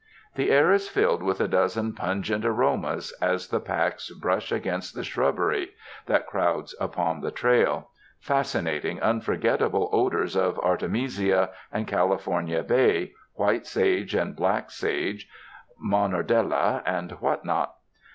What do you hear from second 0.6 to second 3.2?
is filled with a dozen pungent aromas,